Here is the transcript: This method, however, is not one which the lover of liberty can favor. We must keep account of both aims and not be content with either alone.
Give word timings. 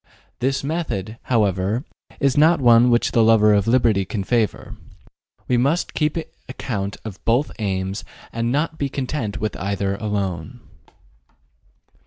This 0.39 0.63
method, 0.63 1.19
however, 1.25 1.85
is 2.19 2.35
not 2.35 2.59
one 2.59 2.89
which 2.89 3.11
the 3.11 3.21
lover 3.23 3.53
of 3.53 3.67
liberty 3.67 4.03
can 4.03 4.23
favor. 4.23 4.75
We 5.47 5.57
must 5.57 5.93
keep 5.93 6.17
account 6.49 6.97
of 7.05 7.23
both 7.23 7.51
aims 7.59 8.03
and 8.33 8.51
not 8.51 8.79
be 8.79 8.89
content 8.89 9.39
with 9.39 9.55
either 9.57 9.93
alone. 9.97 10.61